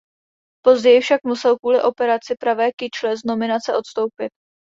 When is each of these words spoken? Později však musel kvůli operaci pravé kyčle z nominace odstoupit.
Později 0.63 1.01
však 1.01 1.23
musel 1.23 1.57
kvůli 1.57 1.81
operaci 1.81 2.35
pravé 2.39 2.71
kyčle 2.71 3.17
z 3.17 3.23
nominace 3.25 3.77
odstoupit. 3.77 4.29